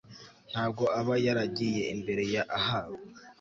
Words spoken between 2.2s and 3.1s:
ya Ahabu